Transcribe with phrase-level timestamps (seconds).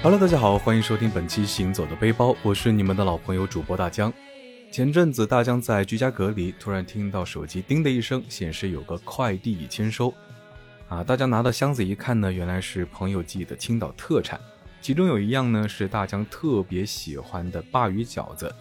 [0.00, 4.12] Hello，大家好，欢迎收听本期《行走的背包》，我是你们的老朋友主播大江。
[4.70, 10.14] 前阵子大江在居家隔离，突然听到手机叮的一声，显示有个快递已签收。
[10.88, 14.40] 啊，大江拿到箱子一看呢，原来是朋友寄的青岛特产，
[14.80, 18.54] 其中有一样呢是大江特别喜欢的鲅鱼饺子。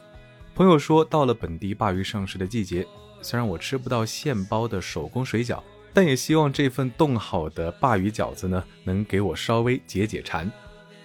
[0.55, 2.83] 朋友说到了本地鲅鱼上市的季节，
[3.21, 5.61] 虽然我吃不到现包的手工水饺，
[5.93, 10.51] 但也希望这份冻好的鲅鱼饺子呢，能给我稍微解解馋。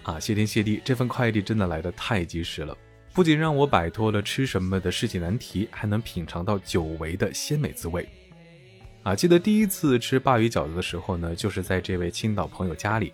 [0.02, 2.76] 啊，谢天谢地，这份快递真的来得太及时了。
[3.14, 8.08] 不仅让我摆脱了吃什么的世纪难题，还能品尝到久违的鲜美滋味。
[9.02, 13.12] 啊，记得第一次吃鲅鱼饺子的时候呢，就是在这位青岛朋友家里。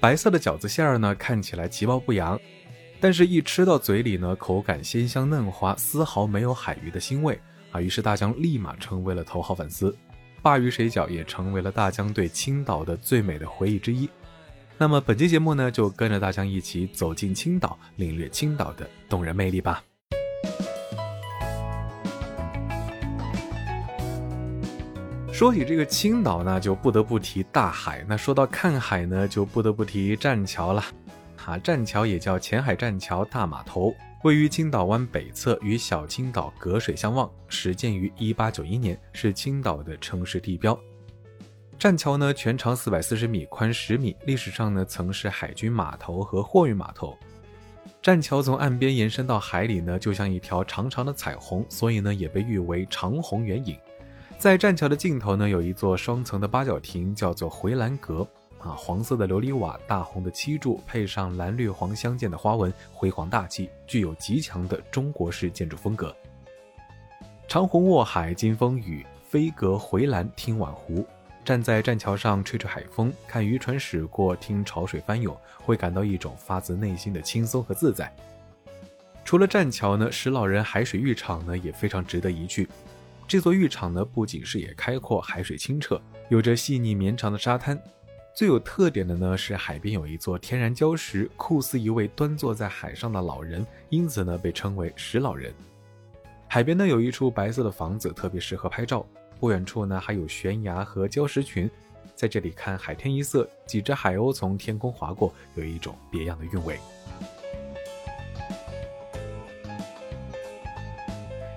[0.00, 2.40] 白色的饺子馅儿呢，看起来其貌不扬，
[3.00, 7.38] 但是一吃到嘴里呢，口感鲜香嫩滑，丝毫没有海鱼的腥味。
[7.70, 9.94] 啊，于是大江立马成为了头号粉丝，
[10.42, 14.08] 鲅鱼水饺也成为了大江对青岛的最美的回忆之一。
[14.80, 19.82] 那么本期节目呢，就跟着大江一起走进青岛，领略青岛的动人魅力吧。
[25.32, 28.04] 说起这个青岛呢，就不得不提大海。
[28.08, 30.84] 那说到看海呢，就不得不提栈桥了。
[31.36, 33.92] 哈，栈桥也叫前海栈桥大码头，
[34.22, 40.78] 位于青岛湾北侧，与小青岛隔水相望，始建于一八九一年，是青岛的城市地标。
[41.78, 44.16] 栈桥呢，全长四百四十米，宽十米。
[44.24, 47.16] 历史上呢，曾是海军码头和货运码头。
[48.02, 53.78] 栈桥从岸边延伸到海里呢，就像一条长长的彩虹，所以呢，也被誉为长虹远影。
[54.38, 58.26] 在栈桥的尽头呢，有一座双层的八角亭，叫做回澜阁。
[58.58, 66.12] 啊，黄色的琉璃瓦，大红的漆柱，配上蓝绿黄相间的花纹，辉煌大气，具有极强的中国式建筑风格。
[67.46, 71.06] 长虹卧海金风雨，飞阁回澜听晚湖。
[71.48, 78.14] 站在栈桥上吹吹海风，看渔船驶过，听潮水翻涌，会感到一种发自内心的轻松和自在。
[79.24, 82.68] 除了栈桥呢，石老人海水浴场呢也非常值得一去。
[83.26, 85.98] 这座浴场呢不仅视野开阔，海水清澈，
[86.28, 87.80] 有着细腻绵长的沙滩。
[88.34, 95.50] 最有特点的呢是海边有一座天然礁石，酷似一位端坐在海上的老人，因此呢被称为石老人。
[96.46, 99.06] 海边呢有一处白色的房子，特别适合拍照。
[99.38, 101.70] 不远处呢，还有悬崖和礁石群，
[102.14, 106.78] 在这里看海天一色，几只海鸥从天空划过，有一种别样的韵味。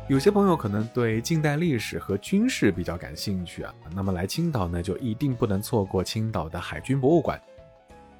[0.08, 7.42] 有些朋友可能对近代历史和军事比较感兴趣啊，那么来青岛呢，就一定不能错过青岛的海军博物馆。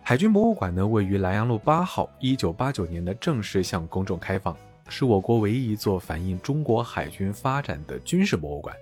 [0.02, 4.56] 海军博物馆呢，位于莱阳路八号，一九八九年的正式向公众开放，
[4.88, 8.74] 是我国唯一一座反映中国海军发展的军事博物馆。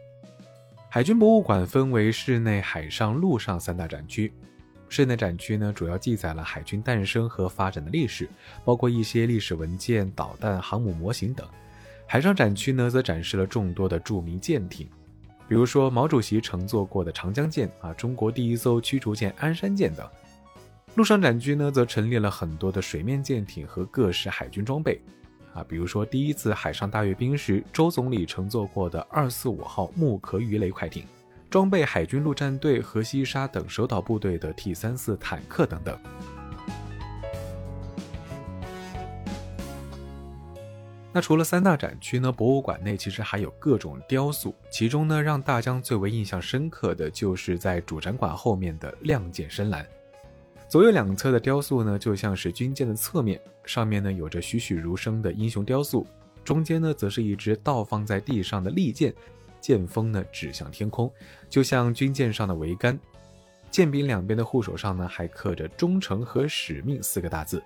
[0.91, 4.33] 海军博物馆分为室内、海上、陆上三大展区。
[4.89, 8.27] 室内展区呢，主要记载了海军诞生和发展的历史，
[8.66, 11.47] 包括一些历史文件、导弹、航母模型等。
[12.07, 14.89] 海上展区呢，则展示了众多的著名舰艇，
[15.47, 20.09] 比如说毛主席乘坐过的长江舰啊，中国第一艘驱逐舰鞍山舰等。
[20.95, 25.00] 陆上展区呢，则陈列了很多的水面舰艇和各式海军装备。
[25.53, 31.03] 啊，比如说第一次海上大阅兵时，周总理乘坐过的二四五号木壳鱼雷快艇，
[31.49, 35.99] 装备海军陆战队和西沙等守岛部队的 T 三四坦克等等。
[41.11, 49.83] 那除了三大展区呢，博物馆内其实还有各种雕塑，其中呢，让大江最为印象深刻的就是在主展馆后面的亮剑深蓝。
[50.69, 56.06] 左右两侧的雕塑呢，就像是军舰的侧面，上面呢有着栩栩如生的英雄雕塑，
[56.44, 59.12] 中间呢则是一只倒放在地上的利剑，
[59.59, 61.12] 剑锋呢指向天空，
[61.50, 62.97] 就像军舰上的桅杆。
[63.72, 67.62] 剑柄两边的护手上呢，还刻着“忠诚”和“使命”四个大字。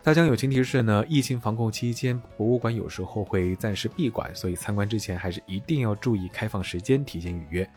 [0.00, 7.68] 大江友情提示呢，疫情防控期间，博物馆有时候会暂时闭馆，所以参观之前还是一定要注意开放时间，提前预约。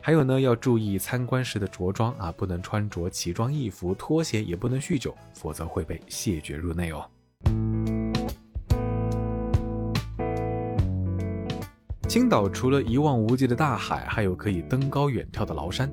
[0.00, 7.04] 还有呢，要注意参观时的着装啊，不能穿着奇装异服，拖鞋也不能酗酒，否则会被谢绝入内哦。
[12.08, 15.90] 青岛除了一望无际的大海，还有可以登高远眺的崂山。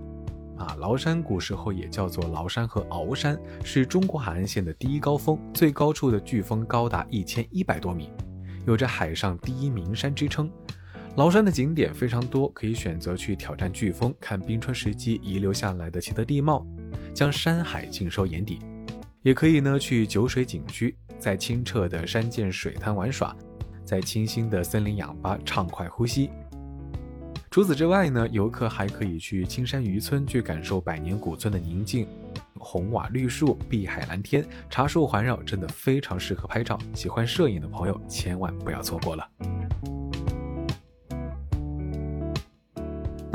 [0.57, 8.09] 啊，崂山古时候也叫做崂山和鳌山，是中国海岸线的第一高峰，最高处的巨峰高达一千一百多米，
[8.65, 10.50] 有着海上第一名山之称。
[11.15, 16.67] 崂山的景点非常多，可以选择去挑战飓风，看冰川时期遗留下来的奇特地貌，
[17.13, 18.59] 将山海尽收眼底；
[19.21, 23.33] 也可以呢去酒水景区，在清澈的山涧水滩玩耍，
[23.85, 26.29] 在清新的森林氧吧畅快呼吸。
[27.50, 32.06] 除此之外呢，游客还可以去青山渔村，去感受百年古村的宁静，
[32.59, 36.77] 红瓦绿树、碧海蓝天，茶树环绕，真的非常适合拍照。
[36.94, 39.25] 喜欢摄影的朋友千万不要错过了。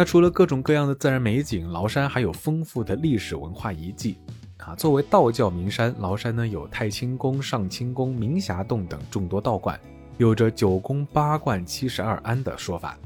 [0.01, 4.17] 那除了各种各样的自然美景，崂山还有丰富的历史文化遗迹。
[4.57, 9.79] 啊，作为道教名山，崂山呢有太清宫、上清宫、明霞洞等众多道观，
[10.17, 12.97] 有着九宫八观七十二庵的说法。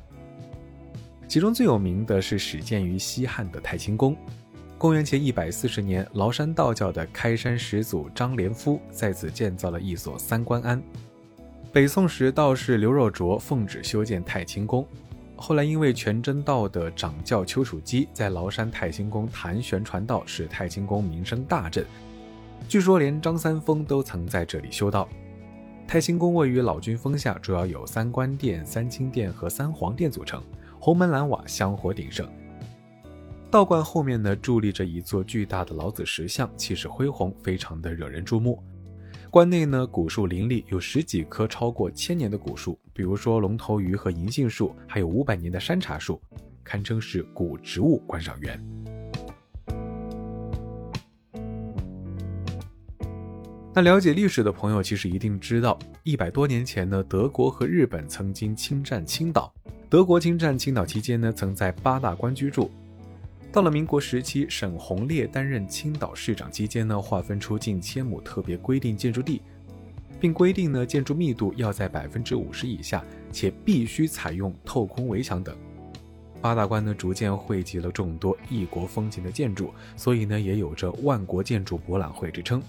[1.26, 4.16] 其中最有名的是始建于西汉的太清宫。
[4.78, 10.80] 公元前一百四十年，崂山道教的开山始祖张连夫在此建造了一所三官庵。
[11.72, 14.86] 北宋时，道士刘若琢奉旨修建太清宫。
[15.36, 21.84] 后来因为全真道的掌教丘处机在崂山太清宫谈玄传道，使太清宫名声大振。
[22.68, 25.08] 据说连张三丰都曾在这里修道。
[25.86, 30.42] 太清宫位于老君峰下，主要有三官殿、三清殿和三皇殿组成。
[30.78, 32.26] 红门蓝瓦，香火鼎盛。
[33.50, 38.62] 道观后面呢，伫立着一座巨大的老子石像，气势恢宏，非常的惹人注目。
[39.34, 46.22] 关内呢，古树林立，有十几棵超过千年的古树，比如说龙头鱼和银杏树，还有五百年的山茶树，
[46.62, 48.64] 堪称是古植物观赏园。
[53.74, 59.52] 那了解历史的朋友，其实一定知道，一百多年前呢，德国和日本曾经侵占青岛。
[59.90, 62.70] 德国侵占青岛期间呢，曾在八大关居住。
[63.54, 69.40] 到了民国时期，沈鸿烈担任青岛市长期间呢，划分出近千亩特别规定建筑地，
[70.18, 75.56] 并规定呢建筑密度要在百分之五十以下，且必须采用透空围墙等。
[76.40, 82.60] 八大关呢逐渐汇集了众多异国风情的建筑，所以呢也有着万国建筑博览会之称。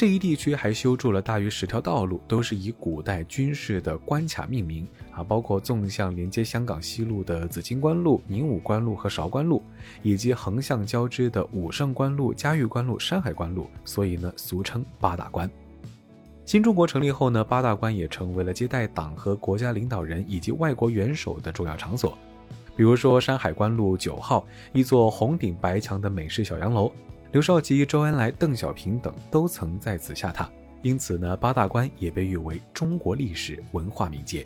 [0.00, 9.62] 这一地区还修筑了大约十条道路，都是以古代军事的关卡命名啊，包括纵向连接香港西路的紫荆关路、宁武关路和韶关路，
[10.02, 15.50] 以及横向交织的武胜关路、嘉峪关路、山海关路，所以呢，俗称八大关。
[16.46, 22.16] 新中国成立后呢，八大关也成为了接待党和国家领导人以及外国元首的重要场所。
[22.74, 26.90] 比如说，山海关路九号，一座红顶白墙的美式小洋楼。
[27.32, 30.48] 刘少奇、周恩来、邓小平等都曾在此下榻，
[30.82, 34.44] 因此呢，八大关也被誉为中国历史文化名街。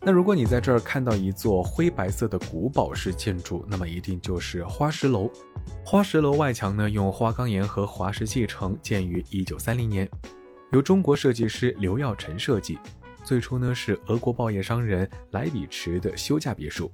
[0.00, 5.30] 那如果你在这儿看到一座灰白色的古堡式建筑，那么一定就是花石楼。
[5.86, 10.10] 花石楼外墙呢，用花岗岩和滑石砌成，建于一九三零年，
[10.72, 12.76] 由中国设计师刘耀臣设计。
[13.22, 16.90] 最初呢，是俄国报业商人莱比池的休假别墅。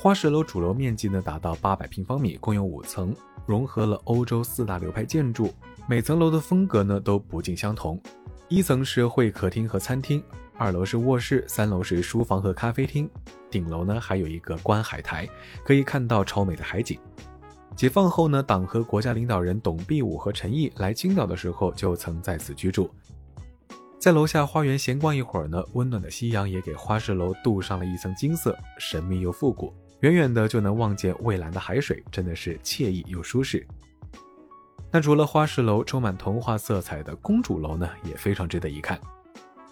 [0.00, 3.12] 花石楼主楼面积呢达到八百平方米，共有五层，
[3.44, 5.52] 融合了欧洲四大流派建筑。
[5.88, 8.00] 每层楼的风格呢都不尽相同。
[8.46, 10.22] 一层是会客厅和餐厅，
[10.56, 13.10] 二楼是卧室，三楼是书房和咖啡厅，
[13.50, 15.28] 顶楼呢还有一个观海台，
[15.64, 16.96] 可以看到超美的海景。
[17.74, 22.88] 解放后呢，党和国家领导人董必武和陈毅来青岛的时候就曾在此居住。
[23.98, 29.74] 在楼下花园闲逛一会儿呢，温暖的夕阳也给花石楼镀上了一层金色，神秘又复古。
[30.00, 33.66] 远远的就能望见蔚蓝的海水，真的是惬意又舒适。
[34.90, 38.98] 那除了花石楼充满童话色彩的公主楼呢，也非常值得一看。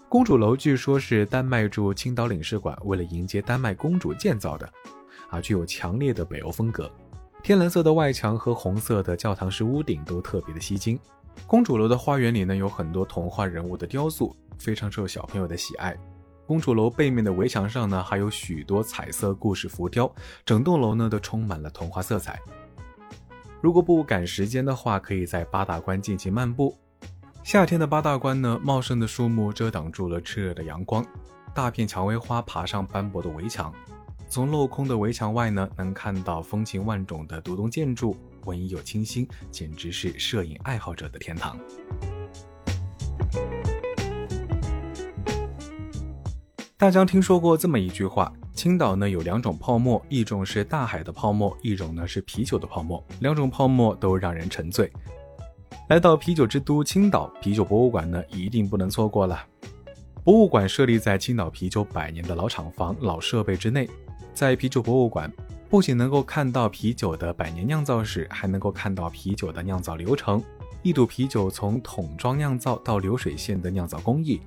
[0.08, 4.70] 公主楼据说是丹麦驻青岛领事馆为了迎接丹麦公主建造的，
[5.30, 6.90] 啊，具有强烈的北欧风格。
[7.42, 10.98] 天蓝色的外墙和红色的教堂式屋顶都特别的吸睛。
[11.46, 15.96] 公主楼的花园里呢，有很多童话人物的雕塑，非常受小朋友的喜爱。
[16.46, 20.10] 公主楼背面的围墙上呢，还有许多彩色故事浮雕，
[20.44, 22.40] 整栋楼呢都充满了童话色彩。
[23.60, 26.76] 如果不赶时间的话，可以在八大关进行漫步。
[27.42, 31.04] 夏天的八大关呢，茂盛的树木遮挡住了炽热的阳光，
[31.52, 33.72] 大片蔷薇花爬上斑驳的围墙。
[34.28, 41.58] 从镂空的围墙外呢，能看到风情万种的独栋建筑，文艺又清新，简直是摄影爱好者的天堂。
[46.78, 53.02] 大家听说过这么一句话：青岛呢有两种泡沫，一种是大海的泡沫，一种呢是啤酒的泡沫。
[53.20, 54.92] 两种泡沫都让人沉醉。
[55.88, 59.42] 来到啤酒之都青岛，啤酒博物馆呢一定不能错过了。
[60.22, 63.88] 博物馆设立在青岛啤酒百年的老厂房、老设备之内。
[64.34, 65.32] 在啤酒博物馆，
[65.70, 70.44] 不仅能够看到啤酒的百年酿造史，还能够看到啤酒的酿造流程，
[70.82, 74.42] 一堵啤酒从桶装酿造到流水线的酿造工艺。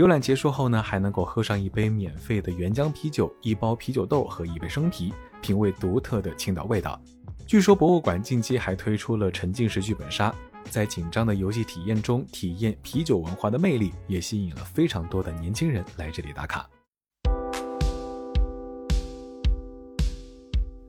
[0.00, 6.98] 游览结束后呢，还能够喝上一杯免费的原浆啤酒、一包啤酒豆和一杯生啤，品味独特的青岛味道。
[7.46, 10.34] 据说博物馆近期还推出了沉浸式剧本杀，
[10.70, 16.66] 在紧张的游戏体验中体验啤酒文化的魅力，也吸引了非常多的年轻人来这里打卡。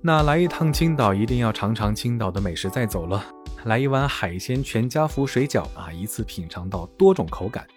[0.01, 3.22] 那来一趟青岛，一定要尝尝青岛的美食再走了。
[3.65, 7.68] 来一碗海鲜全家福水饺啊，一次品尝到多种口感。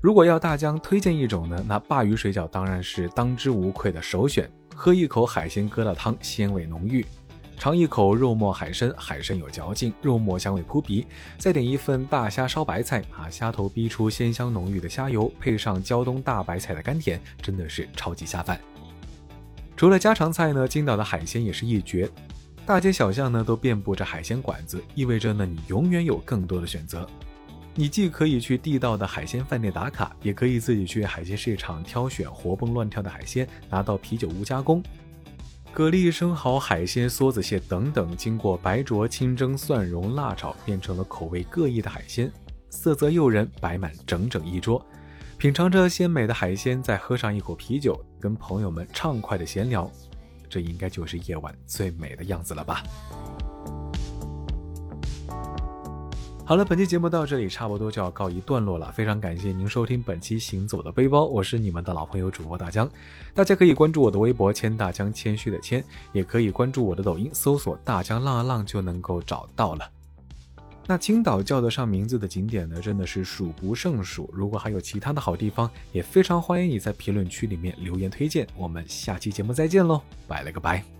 [0.00, 4.48] 如果要大江推荐一种呢，那鲅鱼水饺当然是当之无愧的首选。
[4.74, 7.02] 喝一口海鲜疙瘩汤，鲜味浓郁；
[7.58, 11.04] 尝一口肉末海参，海参有嚼劲，肉末香味扑鼻。
[11.36, 18.60] 再点一份大虾烧白菜啊，虾头逼出鲜香浓郁的虾油，配上胶东大白菜的甘甜，真的是超级下饭。
[19.76, 22.08] 除了家常菜呢，青岛的海鲜也是一绝，
[22.64, 27.04] 大街小巷呢都遍布着海鲜馆子，意味着呢你永远有更多的选择。
[27.78, 34.82] 你既可以去地道的海鲜饭店打卡，也可以自己去海鲜市场挑选活蹦乱跳的海鲜，拿到啤酒屋加工。
[35.72, 42.28] 蛤蜊、生蚝、海鲜、梭子蟹等等，经过白灼、清蒸、蒜蓉、辣炒，变成了口味各异的海鲜，
[42.68, 44.84] 色泽诱人，摆满整整一桌。
[45.36, 49.88] 品尝着鲜美的海鲜，再喝上一口啤酒，跟朋友们畅快的闲聊，
[50.50, 52.82] 这应该就是夜晚最美的样子了吧。
[56.48, 62.88] 好了，本期节目到这里差不多就要告一段落了，非常感谢您收听本期《行走的背包》，我是你们的老朋友主播大江，
[63.34, 69.86] 大家可以关注我的微博“谦大江”，谦虚的谦，也可以关注我的抖音，搜索“大江浪啊浪”就能够找到了。
[70.86, 74.30] 那青岛叫得上名字的景点呢，真的是数不胜数。
[74.32, 78.46] 如果还有其他的好地方，也非常欢迎你在评论区里面留言推荐。
[78.56, 80.97] 我们下期节目再见喽，拜了个拜。